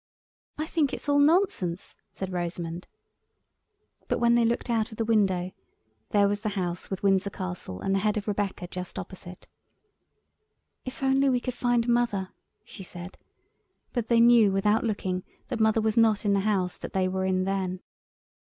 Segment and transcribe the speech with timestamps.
[0.57, 2.87] "I think it's all nonsense," said Rosamund.
[4.07, 5.51] But when they looked out of the window
[6.09, 9.45] there was the house with Windsor Castle and the head of Rebecca just opposite.
[10.85, 12.29] "If we could only find Mother,"
[12.63, 13.19] she said;
[13.93, 17.25] but they knew without looking that Mother was not in the house that they were
[17.25, 17.81] in then.